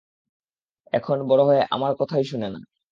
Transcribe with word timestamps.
এখন 0.93 1.17
বড় 1.29 1.41
হয়ে 1.43 1.61
আমার 1.71 1.91
কথা 1.99 2.15
শোনেই 2.23 2.51
না। 2.53 2.59